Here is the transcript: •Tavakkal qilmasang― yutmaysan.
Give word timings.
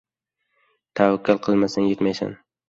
•Tavakkal 1.01 1.43
qilmasang― 1.49 1.85
yutmaysan. 1.93 2.35